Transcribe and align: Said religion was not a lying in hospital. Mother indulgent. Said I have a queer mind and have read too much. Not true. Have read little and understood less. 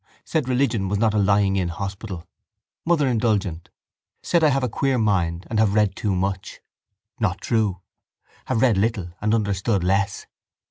Said 0.23 0.49
religion 0.49 0.89
was 0.89 0.97
not 0.97 1.13
a 1.13 1.19
lying 1.19 1.57
in 1.57 1.67
hospital. 1.67 2.27
Mother 2.87 3.07
indulgent. 3.07 3.69
Said 4.23 4.43
I 4.43 4.47
have 4.49 4.63
a 4.63 4.67
queer 4.67 4.97
mind 4.97 5.45
and 5.47 5.59
have 5.59 5.75
read 5.75 5.95
too 5.95 6.15
much. 6.15 6.59
Not 7.19 7.39
true. 7.39 7.81
Have 8.45 8.63
read 8.63 8.77
little 8.79 9.11
and 9.21 9.35
understood 9.35 9.83
less. 9.83 10.25